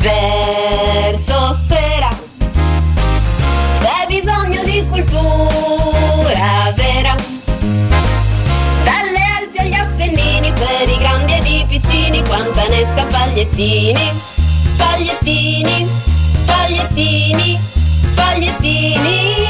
Verso 0.00 1.58
sera 1.66 2.08
c'è 3.84 4.06
bisogno 4.06 4.62
di 4.62 4.84
cultura 4.90 6.72
vera. 6.74 7.14
Dalle 8.82 9.20
Alpi 9.38 9.58
agli 9.58 9.74
Appennini, 9.74 10.52
per 10.52 10.88
i 10.88 10.96
grandi 10.98 11.34
ed 11.34 11.46
i 11.46 11.64
piccini, 11.68 12.22
quanta 12.24 12.66
ne 12.68 12.86
sa 12.96 13.04
pagliettini, 13.06 14.12
pagliettini, 14.76 15.88
pagliettini, 16.46 17.60
pagliettini. 18.14 19.43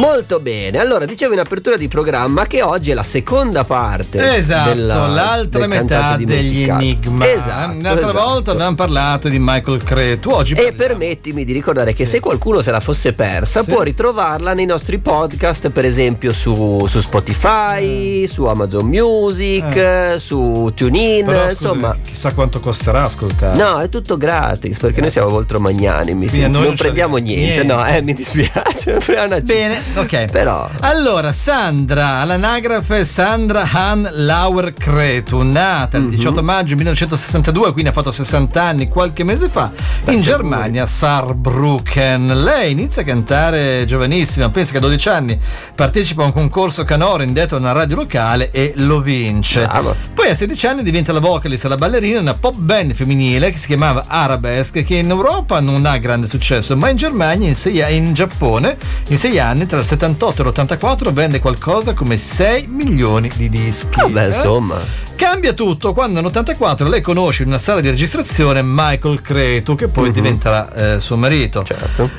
Molto 0.00 0.40
bene, 0.40 0.78
allora 0.78 1.04
dicevo 1.04 1.34
in 1.34 1.40
apertura 1.40 1.76
di 1.76 1.86
programma 1.86 2.46
che 2.46 2.62
oggi 2.62 2.90
è 2.90 2.94
la 2.94 3.02
seconda 3.02 3.64
parte. 3.64 4.36
Esatto, 4.36 4.70
della- 4.72 5.06
l'altra 5.08 5.60
del 5.60 5.68
metà 5.68 6.16
degli 6.16 6.62
enigma. 6.62 7.28
Esatto. 7.28 7.76
L'altra 7.82 8.08
esatto. 8.08 8.24
volta 8.24 8.50
abbiamo 8.52 8.74
parlato 8.76 9.28
di 9.28 9.36
Michael 9.38 9.82
Cretu. 9.82 10.30
Oggi 10.30 10.52
E 10.52 10.54
parliamo- 10.56 10.78
permettimi 10.80 11.44
di 11.44 11.52
ricordare 11.52 11.92
che 11.92 12.06
Sì. 12.06 12.12
se 12.12 12.20
qualcuno 12.20 12.62
se 12.62 12.70
la 12.70 12.80
fosse 12.80 13.12
persa 13.12 13.62
Sì. 13.62 13.70
può 13.70 13.82
ritrovarla 13.82 14.54
nei 14.54 14.64
nostri 14.64 14.98
podcast, 15.00 15.68
per 15.68 15.84
esempio 15.84 16.32
su, 16.32 16.86
su 16.88 16.98
Spotify, 17.00 18.26
su 18.26 18.44
Amazon 18.46 18.86
Music, 18.86 19.76
Eh. 19.76 20.14
su 20.18 20.72
TuneIn, 20.74 21.26
Però, 21.26 21.40
scusa, 21.40 21.50
insomma. 21.50 21.96
chissà 22.02 22.32
quanto 22.32 22.58
costerà 22.60 23.02
ascoltare. 23.02 23.54
No, 23.58 23.78
è 23.80 23.90
tutto 23.90 24.16
gratis 24.16 24.78
perché 24.78 25.02
noi 25.02 25.10
siamo 25.10 25.28
molto 25.28 25.60
magnanimi. 25.60 26.26
sì. 26.26 26.40
Non 26.48 26.62
non 26.62 26.74
prendiamo 26.74 27.18
niente, 27.18 27.64
niente. 27.64 27.64
no, 27.74 27.86
eh, 27.86 28.00
mi 28.02 28.14
dispiace. 28.14 28.98
Bene, 29.44 29.88
ok. 29.94 30.30
Però. 30.30 30.68
Allora, 30.80 31.32
Sandra, 31.32 32.20
all'anagrafe 32.20 33.04
Sandra 33.04 33.68
Han 33.70 34.08
Lauer 34.12 34.72
Cretu, 34.72 35.42
nata 35.42 35.96
il 35.96 36.08
18 36.08 36.42
maggio 36.42 36.74
1962, 36.76 37.72
quindi 37.72 37.90
ha 37.90 37.92
fatto 37.92 38.10
60 38.10 38.62
anni 38.62 38.88
qualche 38.88 39.24
mese 39.24 39.48
fa, 39.48 39.70
in 40.06 40.20
Germania, 40.20 40.86
Saarbrücken. 40.86 42.42
Lei 42.42 42.72
inizia 42.72 43.02
a 43.02 43.04
cantare 43.04 43.84
giovanissima, 43.86 44.50
pensa 44.50 44.72
che 44.72 44.78
a 44.78 44.80
12 44.80 45.08
anni 45.08 45.38
partecipa 45.74 46.22
a 46.22 46.26
un 46.26 46.32
concorso 46.32 46.84
canoro 46.84 47.22
indetto 47.22 47.56
a 47.56 47.58
una 47.58 47.72
radio 47.72 47.96
locale 47.96 48.50
e 48.50 48.72
lo 48.76 49.00
vince. 49.00 49.66
Brava. 49.66 49.94
Poi 50.14 50.30
a 50.30 50.34
16 50.34 50.66
anni 50.66 50.82
diventa 50.82 51.12
la 51.12 51.20
vocalist 51.20 51.64
e 51.64 51.68
la 51.68 51.76
ballerina 51.76 52.16
in 52.16 52.22
una 52.22 52.34
pop 52.34 52.56
band 52.56 52.92
femminile 52.94 53.50
che 53.50 53.58
si 53.58 53.66
chiamava 53.66 54.04
Arabesque 54.06 54.82
che 54.82 54.96
in 54.96 55.10
Europa 55.10 55.60
non 55.60 55.86
ha 55.86 55.96
grande 55.98 56.28
successo 56.28 56.76
ma 56.76 56.88
in 56.88 56.96
Germania 56.96 57.48
in, 57.48 57.54
sei- 57.54 57.96
in 57.96 58.12
Giappone 58.12 58.76
in 59.08 59.16
6 59.16 59.38
anni 59.38 59.66
tra 59.66 59.79
il 59.80 59.86
78 59.86 60.42
e 60.42 60.44
l'84 60.46 61.10
vende 61.12 61.40
qualcosa 61.40 61.92
come 61.94 62.16
6 62.16 62.66
milioni 62.68 63.30
di 63.36 63.48
dischi. 63.48 64.00
Vabbè, 64.00 64.22
Eh? 64.22 64.26
insomma. 64.26 64.76
Cambia 65.16 65.52
tutto 65.52 65.92
quando 65.92 66.20
nell'84 66.20 66.88
lei 66.88 67.00
conosce 67.02 67.42
in 67.42 67.48
una 67.48 67.58
sala 67.58 67.80
di 67.80 67.90
registrazione 67.90 68.62
Michael 68.64 69.20
Cretu 69.20 69.74
che 69.74 69.88
poi 69.88 70.06
Mhm. 70.06 70.12
diventerà 70.12 70.72
eh, 70.94 71.00
suo 71.00 71.16
marito. 71.16 71.62
Certo. 71.62 72.10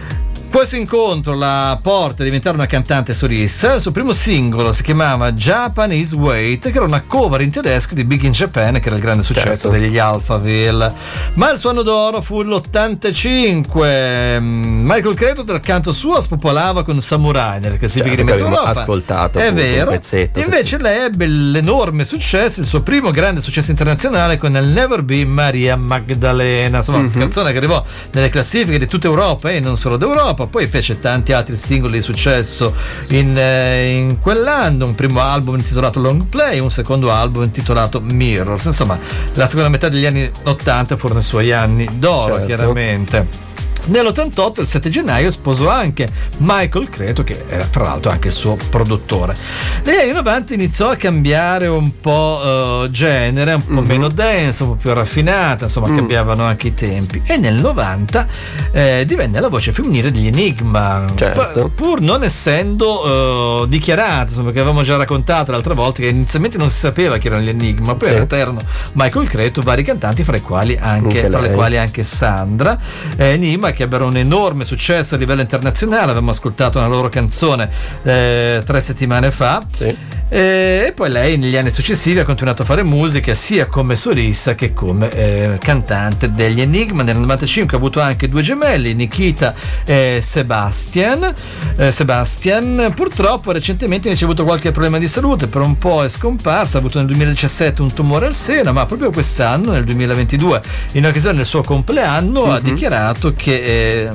Questo 0.52 0.76
incontro 0.76 1.34
la 1.34 1.80
porta 1.82 2.24
a 2.24 2.26
diventare 2.26 2.56
una 2.58 2.66
cantante 2.66 3.14
solista. 3.14 3.76
Il 3.76 3.82
suo 3.82 3.92
primo 3.92 4.12
singolo 4.12 4.74
si 4.74 4.84
chiamava 4.84 5.32
Japanese 5.32 6.14
Wait, 6.14 6.70
che 6.70 6.76
era 6.76 6.84
una 6.84 7.02
cover 7.08 7.40
in 7.40 7.50
tedesco 7.52 7.96
di 7.96 8.04
Big 8.04 8.22
in 8.24 8.34
Japan, 8.34 8.74
che 8.82 8.88
era 8.88 8.96
il 8.98 9.02
grande 9.02 9.24
successo 9.24 9.70
Certo. 9.70 9.70
degli 9.70 9.98
Alphaville. 9.98 10.94
Ma 11.36 11.52
il 11.52 11.58
suo 11.58 11.70
anno 11.70 11.84
d'oro 11.84 12.20
fu 12.22 12.42
l'85. 12.44 14.40
Mm, 14.42 14.86
Michael 14.86 15.16
Cretu 15.16 15.44
dal 15.44 15.62
canto 15.62 15.94
suo 15.94 16.22
spopolava 16.22 16.84
con 16.84 17.00
Samurai 17.00 17.62
nelle 17.62 17.78
classifiche 17.78 18.10
Certo, 18.18 18.26
di 18.26 18.32
abbiamo 18.32 18.56
Europa. 18.58 18.82
ascoltato, 18.82 19.40
È 19.40 19.54
vero. 19.54 19.92
pezzetto, 19.92 20.40
sì. 20.42 20.46
Invece 20.46 20.78
lei 20.80 21.06
ebbe 21.06 21.28
l'enorme 21.28 22.04
successo, 22.04 22.60
il 22.60 22.68
suo 22.68 22.82
primo 22.82 23.10
grande 23.10 23.40
successo 23.40 23.72
internazionale 23.72 24.38
con 24.38 24.54
il 24.56 24.68
Never 24.68 25.02
Be 25.04 25.24
Maria 25.26 25.78
Magdalena, 25.78 26.78
insomma, 26.80 26.98
Mhm. 27.00 27.06
una 27.06 27.18
canzone 27.20 27.52
che 27.54 27.58
arrivò 27.58 27.82
nelle 28.12 28.28
classifiche 28.30 28.78
di 28.78 28.86
tutta 28.86 29.08
Europa 29.08 29.50
e 29.50 29.62
non 29.62 29.78
solo 29.78 29.96
d'Europa, 29.96 30.40
poi 30.48 30.68
fece 30.68 31.00
tanti 31.00 31.34
altri 31.34 31.58
singoli 31.58 31.94
di 31.94 32.02
successo 32.02 32.74
in, 33.10 33.38
eh, 33.38 33.96
in 33.96 34.20
quell'anno, 34.20 34.86
un 34.86 34.96
primo 34.96 35.20
album 35.22 35.58
intitolato 35.58 36.00
Long 36.00 36.26
Play, 36.26 36.60
un 36.60 36.72
secondo 36.72 37.12
album 37.12 37.44
intitolato 37.44 38.02
Mirrors, 38.02 38.66
insomma, 38.66 38.98
la 39.34 39.46
seconda 39.46 39.70
metà 39.70 39.90
degli 39.90 40.06
anni 40.06 40.30
80 40.46 40.98
furono 40.98 41.20
i 41.20 41.24
suoi 41.24 41.52
anni 41.52 41.88
d'oro, 41.94 42.34
Certo. 42.34 42.46
chiaramente. 42.46 43.50
Nell'88, 43.88 44.62
il 44.62 44.68
7 44.68 44.90
gennaio, 44.90 45.32
sposò 45.32 45.70
anche 45.70 46.08
Michael 46.40 46.90
Creto, 46.90 47.24
che 47.24 47.44
era 47.50 47.66
fra 47.70 47.84
l'altro 47.84 48.12
anche 48.12 48.28
il 48.28 48.34
suo 48.34 48.58
produttore. 48.70 49.36
Negli 49.84 49.98
anni 49.98 50.12
90 50.14 50.54
iniziò 50.54 50.90
a 50.90 50.96
cambiare 50.96 51.68
un 51.68 52.00
po' 52.00 52.84
eh, 52.86 52.92
genere, 52.92 53.54
un 53.54 53.66
po' 53.66 53.82
Mhm. 53.82 53.88
meno 53.88 54.08
dance, 54.08 54.64
un 54.64 54.70
po' 54.70 54.76
più 54.76 54.94
raffinata, 54.94 55.66
insomma, 55.66 55.88
Mm. 55.90 55.96
cambiavano 55.96 56.44
anche 56.44 56.68
i 56.68 56.74
tempi. 56.74 57.22
E 57.26 57.38
nel 57.38 57.56
90 57.56 58.28
eh, 58.72 59.04
divenne 59.06 59.40
la 59.40 59.50
voce 59.50 59.72
femminile 59.72 60.12
degli 60.12 60.28
Enigma, 60.28 61.06
Certo. 61.16 61.50
Pu- 61.70 61.74
pur 61.74 62.02
non 62.02 62.24
essendo 62.24 63.64
eh, 63.64 63.68
dichiarata, 63.68 64.30
insomma, 64.30 64.52
che 64.52 64.60
avevamo 64.60 64.84
già 64.84 64.96
raccontato 64.96 65.52
l'altra 65.52 65.74
volta 65.74 66.02
che 66.02 66.08
inizialmente 66.10 66.58
non 66.58 66.70
si 66.70 66.78
sapeva 66.78 67.18
chi 67.18 67.28
erano 67.28 67.42
gli 67.44 67.50
Enigma, 67.50 67.96
poi 67.96 68.08
Sì. 68.10 68.14
all'interno 68.16 68.62
Michael 68.94 69.28
Creto, 69.28 69.62
vari 69.62 69.84
cantanti, 69.84 70.24
fra 70.24 70.38
i 70.38 70.42
quali 70.42 70.78
anche, 70.80 71.28
fra 71.30 71.42
le 71.42 71.52
quali 71.52 71.78
anche 71.78 72.04
Sandra 72.04 72.78
eh, 73.18 73.26
Enigma 73.32 73.71
che 73.72 73.84
ebbero 73.84 74.06
un 74.06 74.18
enorme 74.18 74.64
successo 74.64 75.16
a 75.16 75.18
livello 75.18 75.42
internazionale. 75.42 76.04
Avevamo 76.06 76.32
ascoltato 76.32 76.78
una 76.78 76.88
loro 76.88 77.10
canzone 77.10 77.70
eh, 78.04 78.62
tre 78.66 78.82
settimane 78.82 79.32
fa. 79.32 79.62
Sì. 79.74 79.96
eh, 80.30 80.86
e 80.88 80.94
poi 80.94 81.10
lei 81.10 81.38
negli 81.38 81.58
anni 81.58 81.72
successivi 81.72 82.20
ha 82.20 82.26
continuato 82.26 82.62
a 82.62 82.66
fare 82.66 82.84
musica 82.84 83.34
sia 83.34 83.66
come 83.66 83.96
solista 83.96 84.56
che 84.56 84.74
come 84.74 85.10
eh, 85.10 85.58
cantante 85.60 86.34
degli 86.34 86.62
Enigma. 86.62 87.04
Nel 87.04 87.18
95 87.18 87.76
ha 87.76 87.80
avuto 87.80 88.00
anche 88.00 88.30
due 88.30 88.42
gemelli 88.42 88.94
Nikita 88.94 89.54
e 89.86 90.22
Sebastian. 90.24 91.34
Eh, 91.76 91.92
Sebastian 91.92 92.92
purtroppo 92.96 93.52
recentemente 93.52 94.08
invece 94.08 94.26
ha 94.26 94.28
avuto 94.28 94.44
qualche 94.44 94.72
problema 94.72 94.98
di 94.98 95.08
salute 95.08 95.48
per 95.48 95.62
un 95.62 95.78
po' 95.78 96.04
è 96.04 96.10
scomparsa. 96.10 96.78
Ha 96.78 96.80
avuto 96.80 96.98
nel 96.98 97.08
2017 97.08 97.82
un 97.82 97.94
tumore 97.94 98.28
al 98.28 98.36
seno 98.36 98.74
ma 98.74 98.86
proprio 98.86 99.12
quest'anno 99.12 99.72
nel 99.72 99.84
2022 99.84 100.62
in 100.94 101.06
occasione 101.06 101.38
del 101.38 101.46
suo 101.46 101.62
compleanno 101.62 102.52
ha 102.52 102.60
dichiarato 102.60 103.34
che 103.36 103.61
eh, 103.64 104.12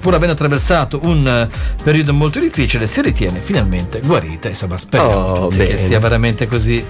pur 0.00 0.14
avendo 0.14 0.32
attraversato 0.34 1.00
un 1.04 1.26
eh, 1.26 1.48
periodo 1.82 2.12
molto 2.14 2.38
difficile 2.38 2.86
si 2.86 3.00
ritiene 3.02 3.38
finalmente 3.38 4.00
guarita 4.00 4.48
insomma 4.48 4.76
speriamo 4.78 5.08
Oh, 5.10 5.48
che 5.48 5.76
sia 5.78 5.98
veramente 5.98 6.46
così 6.46 6.84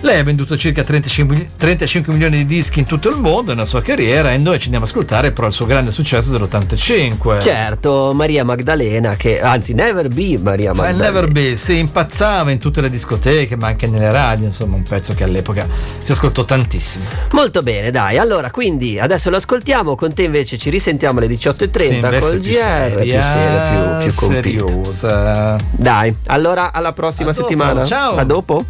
lei 0.00 0.18
ha 0.20 0.24
venduto 0.24 0.56
circa 0.56 0.82
35, 0.82 1.36
mil- 1.36 1.48
35 1.56 2.12
milioni 2.12 2.36
di 2.38 2.46
dischi 2.46 2.78
in 2.80 2.84
tutto 2.84 3.08
il 3.08 3.16
mondo 3.16 3.52
nella 3.54 3.64
sua 3.66 3.82
carriera 3.82 4.32
e 4.32 4.38
noi 4.38 4.58
ci 4.58 4.64
andiamo 4.64 4.84
a 4.84 4.88
ascoltare 4.88 5.32
però 5.32 5.46
il 5.46 5.52
suo 5.52 5.66
grande 5.66 5.90
successo 5.90 6.30
dell'85 6.30 7.40
Certo, 7.40 8.12
Maria 8.14 8.44
Magdalena, 8.44 9.16
che 9.16 9.40
anzi, 9.40 9.72
Never 9.74 10.08
Be 10.08 10.38
Maria 10.40 10.72
Ma 10.74 10.88
il 10.90 10.96
Magdalena. 10.96 11.04
Never 11.20 11.28
Be 11.32 11.56
si 11.56 11.78
impazzava 11.78 12.50
in 12.50 12.58
tutte 12.58 12.80
le 12.80 12.90
discoteche 12.90 13.56
ma 13.56 13.68
anche 13.68 13.86
nelle 13.86 14.10
radio 14.10 14.46
insomma 14.46 14.76
un 14.76 14.82
pezzo 14.82 15.14
che 15.14 15.24
all'epoca 15.24 15.66
si 15.98 16.12
ascoltò 16.12 16.44
tantissimo 16.44 17.04
Molto 17.32 17.62
bene, 17.62 17.90
dai. 17.90 18.18
Allora, 18.18 18.50
quindi 18.50 18.98
adesso 18.98 19.30
lo 19.30 19.36
ascoltiamo. 19.36 19.94
Con 19.94 20.12
te 20.14 20.22
invece 20.22 20.56
ci 20.58 20.70
risentiamo 20.70 21.18
alle 21.18 21.26
18.30 21.50 21.78
Sì, 21.86 21.94
invece 21.94 22.18
col 22.20 22.38
più 22.40 22.50
GR. 22.52 23.00
più 23.02 23.22
seria, 23.22 23.96
più, 23.98 24.06
più 24.06 24.14
compita. 24.14 24.42
seriosa 24.42 25.56
Dai, 25.72 26.16
allora 26.26 26.72
alla 26.72 26.92
prossima 26.92 27.30
A 27.30 27.32
dopo, 27.32 27.42
settimana. 27.48 27.84
ciao. 27.84 28.16
A 28.16 28.24
dopo. 28.24 28.64